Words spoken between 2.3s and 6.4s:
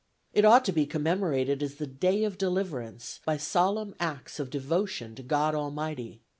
deliverance, by solemn acts of devotion to God Almighty.